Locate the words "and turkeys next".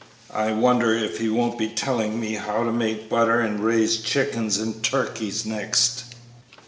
4.57-6.05